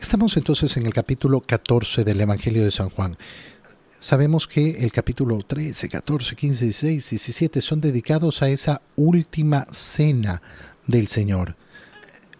Estamos 0.00 0.34
entonces 0.38 0.78
en 0.78 0.86
el 0.86 0.94
capítulo 0.94 1.42
14 1.42 2.04
del 2.04 2.22
Evangelio 2.22 2.64
de 2.64 2.70
San 2.70 2.88
Juan. 2.88 3.12
Sabemos 4.00 4.48
que 4.48 4.78
el 4.82 4.92
capítulo 4.92 5.38
13, 5.46 5.90
14, 5.90 6.36
15, 6.36 6.64
16, 6.64 7.10
17 7.10 7.60
son 7.60 7.82
dedicados 7.82 8.40
a 8.40 8.48
esa 8.48 8.80
última 8.96 9.66
cena 9.70 10.40
del 10.86 11.06
Señor. 11.06 11.54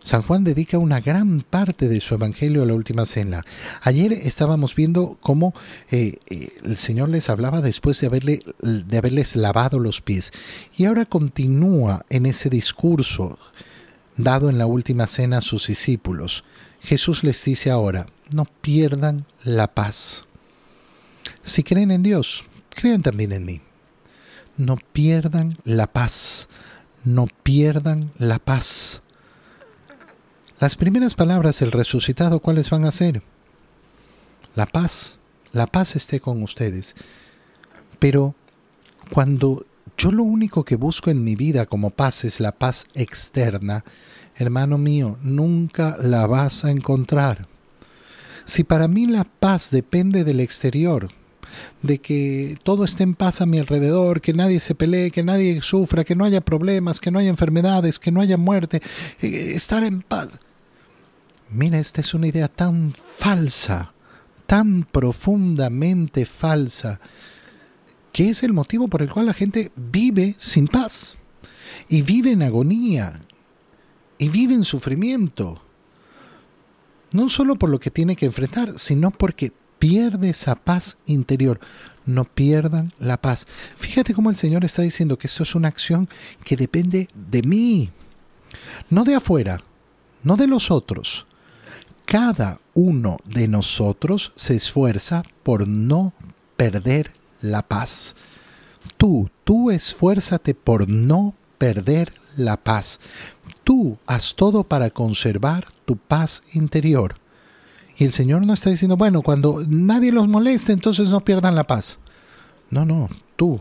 San 0.02 0.22
Juan 0.22 0.42
dedica 0.42 0.78
una 0.78 1.00
gran 1.00 1.42
parte 1.42 1.88
de 1.88 2.00
su 2.00 2.14
Evangelio 2.14 2.62
a 2.62 2.66
la 2.66 2.72
última 2.72 3.04
cena. 3.04 3.44
Ayer 3.82 4.14
estábamos 4.14 4.74
viendo 4.74 5.18
cómo 5.20 5.52
eh, 5.90 6.16
eh, 6.28 6.48
el 6.64 6.78
Señor 6.78 7.10
les 7.10 7.28
hablaba 7.28 7.60
después 7.60 8.00
de, 8.00 8.06
haberle, 8.06 8.42
de 8.62 8.98
haberles 8.98 9.36
lavado 9.36 9.78
los 9.78 10.00
pies. 10.00 10.32
Y 10.78 10.86
ahora 10.86 11.04
continúa 11.04 12.06
en 12.08 12.24
ese 12.24 12.48
discurso 12.48 13.38
dado 14.16 14.48
en 14.48 14.56
la 14.56 14.64
última 14.64 15.06
cena 15.06 15.38
a 15.38 15.42
sus 15.42 15.66
discípulos. 15.66 16.42
Jesús 16.80 17.24
les 17.24 17.44
dice 17.44 17.70
ahora, 17.70 18.06
no 18.34 18.44
pierdan 18.44 19.26
la 19.44 19.74
paz. 19.74 20.26
Si 21.42 21.62
creen 21.62 21.90
en 21.90 22.02
Dios, 22.02 22.44
crean 22.70 23.02
también 23.02 23.32
en 23.32 23.44
mí. 23.44 23.60
No 24.56 24.76
pierdan 24.92 25.56
la 25.64 25.86
paz. 25.86 26.48
No 27.04 27.28
pierdan 27.42 28.12
la 28.18 28.38
paz. 28.38 29.02
Las 30.58 30.76
primeras 30.76 31.14
palabras 31.14 31.60
del 31.60 31.72
resucitado, 31.72 32.40
¿cuáles 32.40 32.68
van 32.68 32.84
a 32.84 32.92
ser? 32.92 33.22
La 34.54 34.66
paz. 34.66 35.18
La 35.52 35.66
paz 35.66 35.96
esté 35.96 36.20
con 36.20 36.42
ustedes. 36.42 36.94
Pero 37.98 38.34
cuando 39.10 39.66
yo 39.96 40.12
lo 40.12 40.22
único 40.22 40.64
que 40.64 40.76
busco 40.76 41.10
en 41.10 41.24
mi 41.24 41.36
vida 41.36 41.66
como 41.66 41.90
paz 41.90 42.24
es 42.24 42.40
la 42.40 42.52
paz 42.52 42.86
externa, 42.94 43.84
hermano 44.36 44.78
mío, 44.78 45.18
nunca 45.22 45.96
la 46.00 46.26
vas 46.26 46.64
a 46.64 46.70
encontrar. 46.70 47.48
Si 48.44 48.64
para 48.64 48.88
mí 48.88 49.06
la 49.06 49.24
paz 49.24 49.70
depende 49.70 50.24
del 50.24 50.40
exterior, 50.40 51.08
de 51.82 51.98
que 51.98 52.56
todo 52.62 52.84
esté 52.84 53.02
en 53.02 53.14
paz 53.14 53.40
a 53.40 53.46
mi 53.46 53.58
alrededor, 53.58 54.20
que 54.20 54.32
nadie 54.32 54.60
se 54.60 54.74
pelee, 54.74 55.10
que 55.10 55.22
nadie 55.22 55.62
sufra, 55.62 56.04
que 56.04 56.14
no 56.14 56.24
haya 56.24 56.40
problemas, 56.40 57.00
que 57.00 57.10
no 57.10 57.18
haya 57.18 57.30
enfermedades, 57.30 57.98
que 57.98 58.12
no 58.12 58.20
haya 58.20 58.36
muerte, 58.36 58.82
eh, 59.20 59.52
estar 59.54 59.84
en 59.84 60.02
paz. 60.02 60.40
Mira, 61.50 61.78
esta 61.78 62.00
es 62.00 62.14
una 62.14 62.28
idea 62.28 62.48
tan 62.48 62.92
falsa, 63.18 63.92
tan 64.46 64.84
profundamente 64.84 66.26
falsa, 66.26 67.00
que 68.12 68.30
es 68.30 68.42
el 68.42 68.52
motivo 68.52 68.88
por 68.88 69.02
el 69.02 69.10
cual 69.10 69.26
la 69.26 69.34
gente 69.34 69.70
vive 69.76 70.34
sin 70.38 70.66
paz 70.66 71.16
y 71.88 72.02
vive 72.02 72.32
en 72.32 72.42
agonía 72.42 73.20
y 74.20 74.28
vive 74.28 74.54
en 74.54 74.64
sufrimiento. 74.64 75.60
No 77.12 77.28
solo 77.30 77.56
por 77.56 77.70
lo 77.70 77.80
que 77.80 77.90
tiene 77.90 78.14
que 78.14 78.26
enfrentar, 78.26 78.78
sino 78.78 79.10
porque 79.10 79.52
pierde 79.78 80.28
esa 80.28 80.54
paz 80.54 80.98
interior. 81.06 81.58
No 82.04 82.24
pierdan 82.24 82.92
la 83.00 83.16
paz. 83.16 83.46
Fíjate 83.76 84.12
cómo 84.12 84.28
el 84.28 84.36
Señor 84.36 84.64
está 84.64 84.82
diciendo 84.82 85.16
que 85.16 85.26
esto 85.26 85.42
es 85.42 85.54
una 85.54 85.68
acción 85.68 86.08
que 86.44 86.56
depende 86.56 87.08
de 87.14 87.42
mí, 87.42 87.90
no 88.90 89.04
de 89.04 89.14
afuera, 89.14 89.62
no 90.22 90.36
de 90.36 90.46
los 90.46 90.70
otros. 90.70 91.26
Cada 92.04 92.60
uno 92.74 93.16
de 93.24 93.48
nosotros 93.48 94.32
se 94.36 94.54
esfuerza 94.54 95.22
por 95.42 95.66
no 95.66 96.12
perder 96.58 97.12
la 97.40 97.62
paz. 97.66 98.14
Tú, 98.98 99.30
tú 99.44 99.70
esfuérzate 99.70 100.54
por 100.54 100.90
no 100.90 101.34
perder 101.56 102.12
la 102.36 102.56
paz. 102.56 103.00
Tú 103.64 103.98
haz 104.06 104.34
todo 104.34 104.64
para 104.64 104.90
conservar 104.90 105.66
tu 105.84 105.96
paz 105.96 106.42
interior. 106.52 107.16
Y 107.96 108.04
el 108.04 108.12
Señor 108.12 108.46
no 108.46 108.54
está 108.54 108.70
diciendo, 108.70 108.96
bueno, 108.96 109.22
cuando 109.22 109.64
nadie 109.68 110.12
los 110.12 110.28
moleste, 110.28 110.72
entonces 110.72 111.10
no 111.10 111.20
pierdan 111.20 111.54
la 111.54 111.66
paz. 111.66 111.98
No, 112.70 112.84
no, 112.84 113.08
tú, 113.36 113.60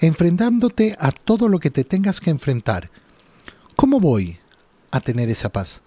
enfrentándote 0.00 0.96
a 0.98 1.12
todo 1.12 1.48
lo 1.48 1.60
que 1.60 1.70
te 1.70 1.84
tengas 1.84 2.20
que 2.20 2.30
enfrentar. 2.30 2.90
¿Cómo 3.76 4.00
voy 4.00 4.38
a 4.90 5.00
tener 5.00 5.28
esa 5.28 5.50
paz? 5.50 5.82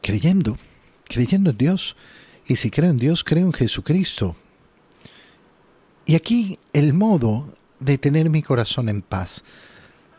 creyendo, 0.00 0.58
creyendo 1.08 1.50
en 1.50 1.56
Dios. 1.56 1.96
Y 2.46 2.56
si 2.56 2.70
creo 2.70 2.90
en 2.90 2.98
Dios, 2.98 3.24
creo 3.24 3.46
en 3.46 3.52
Jesucristo. 3.52 4.36
Y 6.06 6.14
aquí 6.14 6.58
el 6.72 6.92
modo 6.92 7.52
de 7.78 7.98
tener 7.98 8.30
mi 8.30 8.42
corazón 8.42 8.88
en 8.88 9.02
paz 9.02 9.44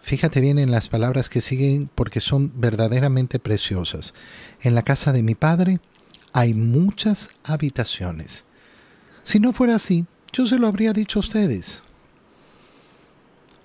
Fíjate 0.02 0.42
bien 0.42 0.60
en 0.60 0.72
las 0.72 0.88
palabras 0.88 1.30
que 1.30 1.42
siguen 1.42 1.90
porque 1.94 2.22
son 2.22 2.52
verdaderamente 2.56 3.40
preciosas. 3.40 4.14
En 4.62 4.76
la 4.76 4.84
casa 4.84 5.14
de 5.14 5.24
mi 5.24 5.36
padre 5.36 5.80
hay 6.34 6.54
muchas 6.54 7.30
habitaciones. 7.44 8.44
Si 9.24 9.40
no 9.40 9.54
fuera 9.54 9.76
así, 9.76 10.06
yo 10.34 10.48
se 10.48 10.58
lo 10.58 10.68
habría 10.68 10.94
dicho 10.94 11.20
a 11.20 11.22
ustedes. 11.22 11.84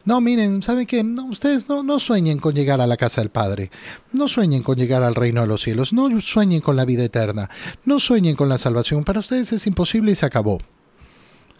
No, 0.05 0.21
miren, 0.21 0.63
¿saben 0.63 0.87
qué? 0.87 1.03
No, 1.03 1.25
ustedes 1.25 1.69
no, 1.69 1.83
no 1.83 1.99
sueñen 1.99 2.39
con 2.39 2.55
llegar 2.55 2.81
a 2.81 2.87
la 2.87 2.97
casa 2.97 3.23
del 3.23 3.31
Padre. 3.31 3.73
No 4.13 4.29
sueñen 4.29 4.63
con 4.63 4.77
llegar 4.77 5.03
al 5.03 5.17
reino 5.17 5.41
de 5.41 5.49
los 5.49 5.63
cielos. 5.63 5.93
No 5.93 6.21
sueñen 6.21 6.61
con 6.61 6.77
la 6.77 6.85
vida 6.85 7.03
eterna. 7.03 7.51
No 7.85 7.99
sueñen 7.99 8.37
con 8.37 8.49
la 8.49 8.57
salvación. 8.57 9.03
Para 9.03 9.19
ustedes 9.19 9.53
es 9.53 9.67
imposible 9.67 10.13
y 10.13 10.15
se 10.15 10.25
acabó. 10.25 10.59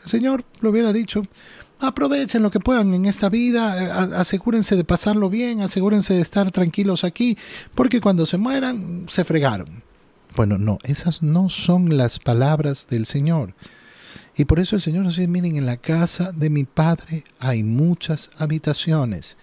El 0.05 0.09
Señor 0.09 0.45
lo 0.61 0.71
hubiera 0.71 0.93
dicho, 0.93 1.25
aprovechen 1.79 2.43
lo 2.43 2.51
que 2.51 2.61
puedan 2.61 2.95
en 2.95 3.07
esta 3.07 3.29
vida, 3.29 3.83
eh, 3.83 4.15
asegúrense 4.17 4.77
de 4.77 4.85
pasarlo 4.85 5.29
bien, 5.29 5.61
asegúrense 5.61 6.15
de 6.15 6.23
estar 6.23 6.51
tranquilos 6.51 7.05
aquí, 7.05 7.37
porque 7.75 8.01
cuando 8.01 8.27
se 8.27 8.39
mueran, 8.39 9.07
se 9.09 9.25
fregaron. 9.25 9.83
Bueno, 10.35 10.59
no, 10.59 10.79
esas 10.83 11.23
no 11.23 11.49
son 11.49 11.97
las 11.97 12.19
palabras 12.19 12.89
del 12.89 13.07
Señor. 13.07 13.55
Y 14.37 14.45
por 14.45 14.59
eso 14.59 14.77
el 14.77 14.83
Señor 14.83 15.05
nos 15.05 15.17
dice, 15.17 15.29
miren, 15.29 15.57
en 15.57 15.67
la 15.67 15.79
casa 15.79 16.33
de 16.33 16.51
mi 16.51 16.65
Padre 16.65 17.25
hay 17.39 17.63
muchas 17.63 18.31
habitaciones. 18.39 19.39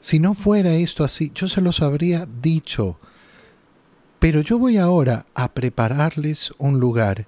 Si 0.00 0.18
no 0.18 0.34
fuera 0.34 0.74
esto 0.74 1.04
así, 1.04 1.30
yo 1.32 1.48
se 1.48 1.60
los 1.60 1.80
habría 1.80 2.26
dicho. 2.42 2.98
Pero 4.18 4.40
yo 4.40 4.58
voy 4.58 4.78
ahora 4.78 5.26
a 5.34 5.52
prepararles 5.52 6.52
un 6.58 6.80
lugar. 6.80 7.26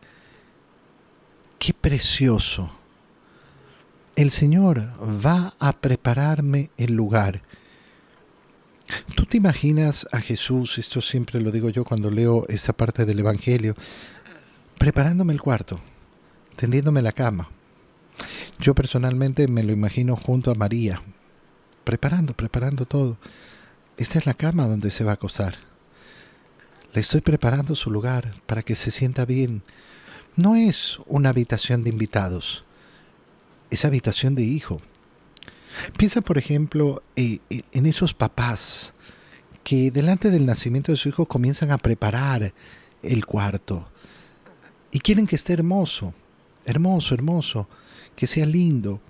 Qué 1.58 1.72
precioso 1.72 2.75
el 4.16 4.30
Señor 4.30 4.92
va 5.24 5.54
a 5.58 5.74
prepararme 5.74 6.70
el 6.78 6.94
lugar. 6.94 7.42
¿Tú 9.14 9.26
te 9.26 9.36
imaginas 9.36 10.08
a 10.10 10.20
Jesús, 10.20 10.78
esto 10.78 11.02
siempre 11.02 11.38
lo 11.40 11.50
digo 11.50 11.68
yo 11.68 11.84
cuando 11.84 12.10
leo 12.10 12.46
esta 12.48 12.72
parte 12.72 13.04
del 13.04 13.18
Evangelio, 13.18 13.76
preparándome 14.78 15.34
el 15.34 15.42
cuarto, 15.42 15.80
tendiéndome 16.56 17.02
la 17.02 17.12
cama? 17.12 17.50
Yo 18.58 18.74
personalmente 18.74 19.48
me 19.48 19.62
lo 19.62 19.72
imagino 19.72 20.16
junto 20.16 20.50
a 20.50 20.54
María, 20.54 21.02
preparando, 21.84 22.32
preparando 22.32 22.86
todo. 22.86 23.18
Esta 23.98 24.18
es 24.18 24.24
la 24.24 24.34
cama 24.34 24.66
donde 24.66 24.90
se 24.90 25.04
va 25.04 25.10
a 25.10 25.14
acostar. 25.14 25.58
Le 26.94 27.02
estoy 27.02 27.20
preparando 27.20 27.74
su 27.74 27.90
lugar 27.90 28.40
para 28.46 28.62
que 28.62 28.76
se 28.76 28.90
sienta 28.90 29.26
bien. 29.26 29.62
No 30.36 30.56
es 30.56 31.00
una 31.06 31.28
habitación 31.28 31.84
de 31.84 31.90
invitados 31.90 32.65
esa 33.70 33.88
habitación 33.88 34.34
de 34.34 34.42
hijo. 34.42 34.80
Piensa, 35.96 36.20
por 36.20 36.38
ejemplo, 36.38 37.02
eh, 37.16 37.40
eh, 37.50 37.62
en 37.72 37.86
esos 37.86 38.14
papás 38.14 38.94
que 39.62 39.90
delante 39.90 40.30
del 40.30 40.46
nacimiento 40.46 40.92
de 40.92 40.96
su 40.96 41.08
hijo 41.08 41.26
comienzan 41.26 41.70
a 41.70 41.78
preparar 41.78 42.54
el 43.02 43.26
cuarto 43.26 43.88
y 44.90 45.00
quieren 45.00 45.26
que 45.26 45.36
esté 45.36 45.52
hermoso, 45.52 46.14
hermoso, 46.64 47.14
hermoso, 47.14 47.68
que 48.14 48.26
sea 48.26 48.46
lindo, 48.46 49.00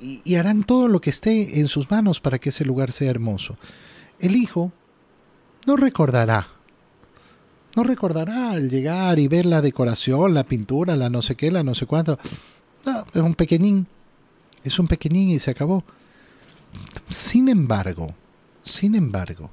y, 0.00 0.20
y 0.24 0.34
harán 0.34 0.64
todo 0.64 0.88
lo 0.88 1.00
que 1.00 1.10
esté 1.10 1.60
en 1.60 1.68
sus 1.68 1.90
manos 1.90 2.20
para 2.20 2.38
que 2.38 2.48
ese 2.48 2.64
lugar 2.64 2.90
sea 2.90 3.10
hermoso. 3.10 3.56
El 4.18 4.34
hijo 4.34 4.72
no 5.66 5.76
recordará, 5.76 6.48
no 7.76 7.84
recordará 7.84 8.50
al 8.50 8.68
llegar 8.68 9.18
y 9.18 9.28
ver 9.28 9.46
la 9.46 9.62
decoración, 9.62 10.34
la 10.34 10.44
pintura, 10.44 10.96
la 10.96 11.08
no 11.08 11.22
sé 11.22 11.36
qué, 11.36 11.50
la 11.50 11.62
no 11.62 11.74
sé 11.74 11.86
cuánto. 11.86 12.18
No, 12.86 13.06
es 13.12 13.22
un 13.22 13.34
pequeñín. 13.34 13.86
Es 14.64 14.78
un 14.78 14.86
pequeñín 14.86 15.30
y 15.30 15.38
se 15.38 15.50
acabó. 15.50 15.84
Sin 17.08 17.48
embargo, 17.48 18.14
sin 18.64 18.94
embargo, 18.94 19.50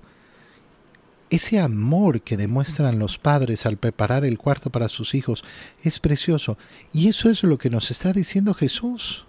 ese 1.30 1.60
amor 1.60 2.22
que 2.22 2.38
demuestran 2.38 2.98
los 2.98 3.18
padres 3.18 3.66
al 3.66 3.78
preparar 3.78 4.26
el 4.26 4.38
cuarto 4.38 4.70
para 4.72 4.90
sus 4.90 5.14
hijos 5.14 5.44
es 5.84 6.00
precioso. 6.00 6.58
Y 6.92 7.08
eso 7.08 7.30
es 7.30 7.44
lo 7.44 7.58
que 7.58 7.70
nos 7.70 7.92
está 7.92 8.14
diciendo 8.14 8.54
Jesús. 8.54 9.26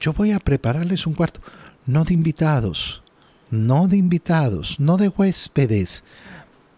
Yo 0.00 0.12
voy 0.12 0.32
a 0.32 0.40
prepararles 0.40 1.06
un 1.06 1.14
cuarto, 1.14 1.40
no 1.86 2.04
de 2.04 2.14
invitados, 2.14 3.02
no 3.50 3.86
de 3.86 3.96
invitados, 3.96 4.80
no 4.80 4.96
de 4.96 5.08
huéspedes, 5.08 6.02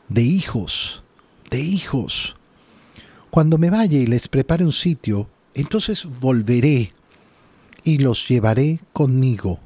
de 0.08 0.22
hijos, 0.22 1.02
de 1.50 1.60
hijos. 1.60 2.36
Cuando 3.30 3.56
me 3.58 3.70
vaya 3.70 3.98
y 3.98 4.06
les 4.06 4.28
prepare 4.28 4.64
un 4.64 4.72
sitio, 4.72 5.28
entonces 5.56 6.06
volveré 6.20 6.92
y 7.82 7.98
los 7.98 8.28
llevaré 8.28 8.78
conmigo. 8.92 9.58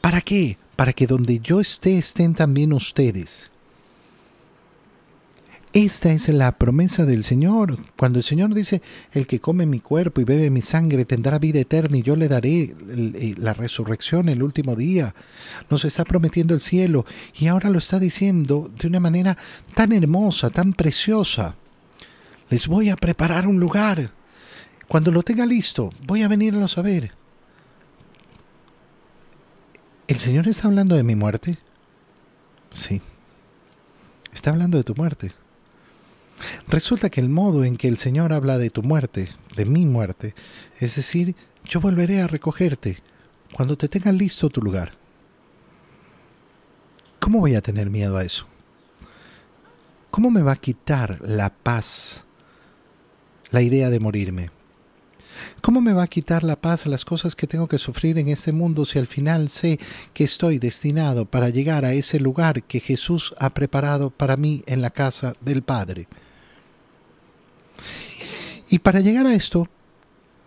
¿Para 0.00 0.20
qué? 0.20 0.58
Para 0.76 0.92
que 0.92 1.06
donde 1.06 1.40
yo 1.40 1.60
esté 1.60 1.98
estén 1.98 2.34
también 2.34 2.72
ustedes. 2.72 3.50
Esta 5.72 6.12
es 6.12 6.28
la 6.28 6.58
promesa 6.58 7.06
del 7.06 7.22
Señor. 7.22 7.78
Cuando 7.96 8.18
el 8.18 8.24
Señor 8.24 8.52
dice, 8.52 8.82
el 9.12 9.26
que 9.26 9.38
come 9.38 9.66
mi 9.66 9.78
cuerpo 9.78 10.20
y 10.20 10.24
bebe 10.24 10.50
mi 10.50 10.62
sangre 10.62 11.04
tendrá 11.04 11.38
vida 11.38 11.60
eterna 11.60 11.96
y 11.96 12.02
yo 12.02 12.16
le 12.16 12.28
daré 12.28 12.74
la 13.38 13.54
resurrección 13.54 14.28
el 14.28 14.42
último 14.42 14.74
día. 14.74 15.14
Nos 15.70 15.84
está 15.84 16.04
prometiendo 16.04 16.54
el 16.54 16.60
cielo 16.60 17.06
y 17.38 17.46
ahora 17.46 17.70
lo 17.70 17.78
está 17.78 17.98
diciendo 17.98 18.68
de 18.78 18.88
una 18.88 19.00
manera 19.00 19.38
tan 19.74 19.92
hermosa, 19.92 20.50
tan 20.50 20.74
preciosa. 20.74 21.54
Les 22.50 22.66
voy 22.66 22.90
a 22.90 22.96
preparar 22.96 23.46
un 23.46 23.60
lugar. 23.60 24.19
Cuando 24.90 25.12
lo 25.12 25.22
tenga 25.22 25.46
listo, 25.46 25.92
voy 26.04 26.24
a 26.24 26.28
venirlos 26.28 26.76
a 26.76 26.82
ver. 26.82 27.12
¿El 30.08 30.18
Señor 30.18 30.48
está 30.48 30.66
hablando 30.66 30.96
de 30.96 31.04
mi 31.04 31.14
muerte? 31.14 31.58
Sí. 32.72 33.00
Está 34.32 34.50
hablando 34.50 34.78
de 34.78 34.82
tu 34.82 34.96
muerte. 34.96 35.30
Resulta 36.66 37.08
que 37.08 37.20
el 37.20 37.28
modo 37.28 37.62
en 37.62 37.76
que 37.76 37.86
el 37.86 37.98
Señor 37.98 38.32
habla 38.32 38.58
de 38.58 38.70
tu 38.70 38.82
muerte, 38.82 39.28
de 39.54 39.64
mi 39.64 39.86
muerte, 39.86 40.34
es 40.80 40.96
decir, 40.96 41.36
yo 41.64 41.80
volveré 41.80 42.20
a 42.20 42.26
recogerte 42.26 42.98
cuando 43.52 43.78
te 43.78 43.86
tenga 43.88 44.10
listo 44.10 44.50
tu 44.50 44.60
lugar. 44.60 44.94
¿Cómo 47.20 47.38
voy 47.38 47.54
a 47.54 47.62
tener 47.62 47.90
miedo 47.90 48.16
a 48.16 48.24
eso? 48.24 48.44
¿Cómo 50.10 50.32
me 50.32 50.42
va 50.42 50.50
a 50.50 50.56
quitar 50.56 51.20
la 51.20 51.50
paz 51.50 52.24
la 53.52 53.62
idea 53.62 53.88
de 53.88 54.00
morirme? 54.00 54.59
¿Cómo 55.60 55.80
me 55.80 55.92
va 55.92 56.04
a 56.04 56.08
quitar 56.08 56.44
la 56.44 56.56
paz 56.56 56.86
las 56.86 57.04
cosas 57.04 57.34
que 57.34 57.46
tengo 57.46 57.68
que 57.68 57.78
sufrir 57.78 58.18
en 58.18 58.28
este 58.28 58.52
mundo 58.52 58.84
si 58.84 58.98
al 58.98 59.06
final 59.06 59.48
sé 59.48 59.78
que 60.12 60.24
estoy 60.24 60.58
destinado 60.58 61.26
para 61.26 61.48
llegar 61.48 61.84
a 61.84 61.92
ese 61.92 62.20
lugar 62.20 62.62
que 62.62 62.80
Jesús 62.80 63.34
ha 63.38 63.50
preparado 63.50 64.10
para 64.10 64.36
mí 64.36 64.62
en 64.66 64.82
la 64.82 64.90
casa 64.90 65.34
del 65.40 65.62
Padre? 65.62 66.08
Y 68.68 68.78
para 68.78 69.00
llegar 69.00 69.26
a 69.26 69.34
esto, 69.34 69.68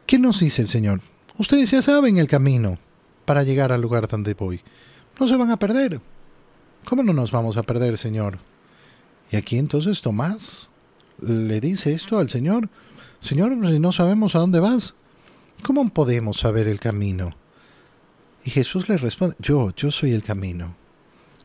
¿qué 0.06 0.18
nos 0.18 0.40
dice 0.40 0.62
el 0.62 0.68
Señor? 0.68 1.01
Ustedes 1.38 1.72
ya 1.72 1.81
saben 1.81 2.18
el 2.18 2.28
camino 2.28 2.78
para 3.25 3.44
llegar 3.44 3.72
al 3.72 3.81
lugar 3.81 4.07
donde 4.07 4.34
voy. 4.34 4.62
No 5.19 5.28
se 5.28 5.36
van 5.36 5.51
a 5.51 5.57
perder. 5.57 6.00
¿Cómo 6.86 7.04
no 7.04 7.13
nos 7.13 7.31
vamos 7.31 7.57
a 7.57 7.63
perder, 7.63 7.98
Señor? 7.98 8.39
Y 9.31 9.36
aquí 9.36 9.57
entonces 9.57 10.01
Tomás 10.01 10.69
le 11.22 11.60
dice 11.60 11.94
esto 11.94 12.18
al 12.18 12.30
Señor. 12.30 12.69
Señor, 13.24 13.56
no 13.56 13.92
sabemos 13.94 14.36
a 14.36 14.40
dónde 14.40 14.60
vas, 14.60 14.96
¿cómo 15.64 15.88
podemos 15.88 16.40
saber 16.40 16.68
el 16.68 16.81
camino? 16.81 17.34
Y 18.44 18.50
Jesús 18.50 18.90
le 18.90 18.98
responde, 18.98 19.38
yo, 19.40 19.74
yo 19.78 19.92
soy 19.92 20.12
el 20.12 20.24
camino. 20.24 20.75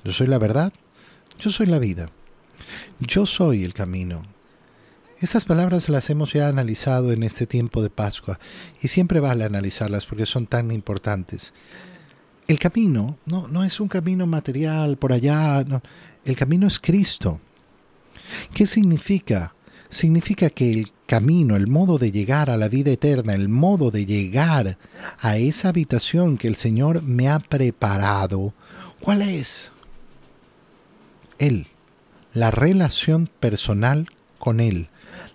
Yo 0.02 0.10
soy 0.10 0.26
la 0.26 0.38
verdad. 0.38 0.72
Yo 1.38 1.50
soy 1.50 1.66
la 1.66 1.78
vida. 1.78 2.10
Yo 2.98 3.26
soy 3.26 3.62
el 3.62 3.75
camino. 3.75 4.22
Estas 5.20 5.44
palabras 5.44 5.88
las 5.88 6.10
hemos 6.10 6.32
ya 6.32 6.48
analizado 6.48 7.12
en 7.12 7.22
este 7.22 7.46
tiempo 7.46 7.80
de 7.80 7.90
Pascua 7.90 8.40
y 8.82 8.88
siempre 8.88 9.20
vale 9.20 9.44
analizarlas 9.44 10.04
porque 10.04 10.26
son 10.26 10.48
tan 10.48 10.72
importantes. 10.72 11.54
El 12.48 12.58
camino 12.58 13.19
no, 13.25 13.46
no 13.46 13.62
es 13.62 13.78
un 13.78 13.86
camino 13.86 14.26
material 14.26 14.96
por 14.96 15.12
allá, 15.12 15.64
el 16.25 16.36
camino 16.36 16.66
es 16.66 16.80
Cristo. 16.80 17.40
¿Qué 18.52 18.66
significa? 18.66 19.54
Significa 19.90 20.50
que 20.50 20.70
el 20.73 20.93
camino, 21.06 21.56
el 21.56 21.67
modo 21.67 21.99
de 21.99 22.12
llegar 22.12 22.50
a 22.50 22.56
la 22.56 22.69
vida 22.69 22.90
eterna, 22.90 23.35
el 23.35 23.49
modo 23.49 23.90
de 23.90 24.05
llegar 24.05 24.76
a 25.20 25.37
esa 25.38 25.70
habitación 25.70 26.37
que 26.37 26.49
el 26.49 26.56
Señor 26.56 27.02
me 27.02 27.29
ha 27.29 27.38
preparado, 27.38 28.52
¿cuál 29.00 29.23
es? 29.23 29.73
Él, 31.38 31.69
la 32.35 32.50
relación 32.50 33.31
personal 33.40 34.08
con 34.38 34.61
Él 34.61 34.90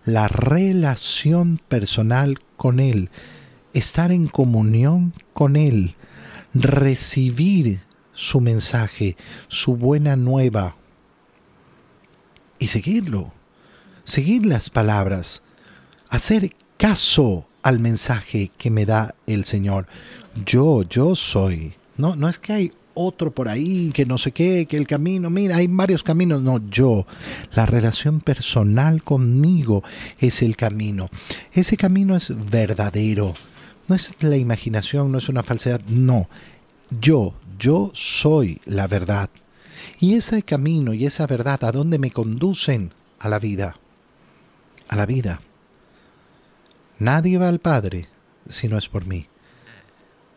la 0.05 0.27
relación 0.27 1.59
personal 1.67 2.39
con 2.57 2.79
Él, 2.79 3.09
estar 3.73 4.11
en 4.11 4.27
comunión 4.27 5.13
con 5.33 5.55
Él, 5.55 5.95
recibir 6.53 7.81
su 8.13 8.41
mensaje, 8.41 9.15
su 9.47 9.75
buena 9.75 10.15
nueva 10.15 10.75
y 12.59 12.67
seguirlo, 12.67 13.33
seguir 14.03 14.45
las 14.45 14.69
palabras, 14.69 15.41
hacer 16.09 16.55
caso 16.77 17.45
al 17.61 17.79
mensaje 17.79 18.51
que 18.57 18.69
me 18.69 18.85
da 18.85 19.15
el 19.25 19.45
Señor. 19.45 19.87
Yo, 20.45 20.83
yo 20.83 21.15
soy. 21.15 21.73
No, 21.97 22.15
no 22.15 22.27
es 22.27 22.39
que 22.39 22.53
hay 22.53 22.71
otro 22.93 23.31
por 23.31 23.49
ahí, 23.49 23.91
que 23.93 24.05
no 24.05 24.17
sé 24.17 24.31
qué, 24.31 24.65
que 24.67 24.77
el 24.77 24.87
camino, 24.87 25.29
mira, 25.29 25.57
hay 25.57 25.67
varios 25.67 26.03
caminos. 26.03 26.41
No, 26.41 26.59
yo, 26.69 27.07
la 27.53 27.65
relación 27.65 28.19
personal 28.19 29.03
conmigo 29.03 29.83
es 30.19 30.41
el 30.41 30.55
camino. 30.55 31.09
Ese 31.53 31.77
camino 31.77 32.15
es 32.15 32.33
verdadero. 32.49 33.33
No 33.87 33.95
es 33.95 34.15
la 34.21 34.37
imaginación, 34.37 35.11
no 35.11 35.17
es 35.17 35.29
una 35.29 35.43
falsedad, 35.43 35.81
no. 35.87 36.29
Yo, 37.01 37.33
yo 37.59 37.91
soy 37.93 38.59
la 38.65 38.87
verdad. 38.87 39.29
Y 39.99 40.15
ese 40.15 40.43
camino 40.43 40.93
y 40.93 41.05
esa 41.05 41.27
verdad, 41.27 41.63
¿a 41.63 41.71
dónde 41.71 41.99
me 41.99 42.11
conducen? 42.11 42.93
A 43.19 43.29
la 43.29 43.39
vida. 43.39 43.77
A 44.87 44.95
la 44.95 45.05
vida. 45.05 45.41
Nadie 46.99 47.37
va 47.37 47.49
al 47.49 47.59
Padre 47.59 48.07
si 48.49 48.67
no 48.67 48.77
es 48.77 48.87
por 48.87 49.05
mí. 49.05 49.27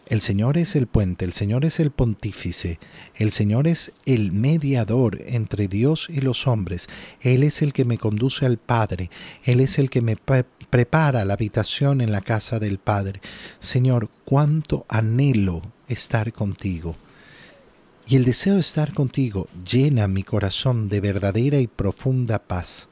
El 0.06 0.20
Señor 0.20 0.56
es 0.56 0.76
el 0.76 0.86
puente, 0.86 1.24
el 1.24 1.32
Señor 1.32 1.64
es 1.64 1.80
el 1.80 1.90
pontífice, 1.90 2.78
el 3.16 3.32
Señor 3.32 3.66
es 3.66 3.90
el 4.04 4.30
mediador 4.30 5.20
entre 5.26 5.66
Dios 5.66 6.06
y 6.08 6.20
los 6.20 6.46
hombres, 6.46 6.88
Él 7.20 7.42
es 7.42 7.60
el 7.60 7.72
que 7.72 7.84
me 7.84 7.98
conduce 7.98 8.46
al 8.46 8.58
Padre, 8.58 9.10
Él 9.42 9.58
es 9.58 9.80
el 9.80 9.90
que 9.90 10.02
me 10.02 10.16
prepara 10.16 11.24
la 11.24 11.34
habitación 11.34 12.00
en 12.00 12.12
la 12.12 12.20
casa 12.20 12.60
del 12.60 12.78
Padre. 12.78 13.20
Señor, 13.58 14.08
cuánto 14.24 14.86
anhelo 14.88 15.62
estar 15.88 16.32
contigo. 16.32 16.94
Y 18.06 18.14
el 18.14 18.24
deseo 18.24 18.54
de 18.54 18.60
estar 18.60 18.94
contigo 18.94 19.48
llena 19.68 20.06
mi 20.06 20.22
corazón 20.22 20.88
de 20.88 21.00
verdadera 21.00 21.58
y 21.58 21.66
profunda 21.66 22.38
paz. 22.38 22.88